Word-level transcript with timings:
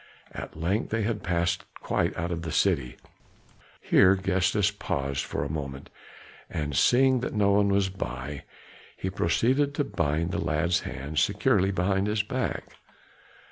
At 0.31 0.59
length 0.59 0.89
they 0.89 1.03
had 1.03 1.21
passed 1.21 1.63
quite 1.75 2.17
out 2.17 2.31
of 2.31 2.41
the 2.41 2.51
city; 2.51 2.97
here 3.81 4.15
Gestas 4.15 4.71
paused 4.71 5.23
for 5.23 5.43
a 5.43 5.47
moment, 5.51 5.91
and 6.49 6.75
seeing 6.75 7.19
that 7.19 7.35
no 7.35 7.51
one 7.51 7.69
was 7.69 7.89
by, 7.89 8.43
he 8.97 9.11
proceeded 9.11 9.75
to 9.75 9.83
bind 9.83 10.31
the 10.31 10.41
lad's 10.43 10.79
hands 10.79 11.21
securely 11.21 11.69
behind 11.69 12.07
his 12.07 12.23
back. 12.23 12.63